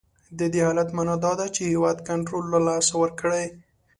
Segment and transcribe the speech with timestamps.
[0.39, 3.45] د دې حالت معنا دا ده چې هیواد کنټرول له لاسه ورکړی.